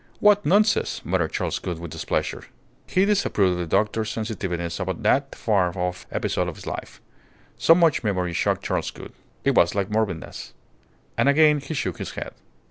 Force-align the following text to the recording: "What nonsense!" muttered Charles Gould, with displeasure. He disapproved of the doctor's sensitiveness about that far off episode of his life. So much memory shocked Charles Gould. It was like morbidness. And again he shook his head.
"What 0.19 0.47
nonsense!" 0.47 1.05
muttered 1.05 1.31
Charles 1.31 1.59
Gould, 1.59 1.77
with 1.77 1.91
displeasure. 1.91 2.45
He 2.87 3.05
disapproved 3.05 3.51
of 3.53 3.59
the 3.59 3.67
doctor's 3.67 4.09
sensitiveness 4.09 4.79
about 4.79 5.03
that 5.03 5.35
far 5.35 5.77
off 5.77 6.07
episode 6.11 6.47
of 6.47 6.55
his 6.55 6.65
life. 6.65 6.99
So 7.55 7.75
much 7.75 8.03
memory 8.03 8.33
shocked 8.33 8.63
Charles 8.63 8.89
Gould. 8.89 9.13
It 9.43 9.53
was 9.53 9.75
like 9.75 9.91
morbidness. 9.91 10.55
And 11.19 11.29
again 11.29 11.59
he 11.59 11.75
shook 11.75 11.99
his 11.99 12.13
head. 12.15 12.33